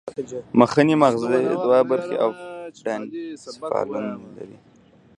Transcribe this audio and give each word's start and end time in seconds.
مخنی 0.59 0.95
مغزه 1.03 1.29
دوه 1.63 1.79
برخې 1.89 2.15
او 2.23 2.29
ډاینسفالون 2.83 4.05
لري 4.37 4.57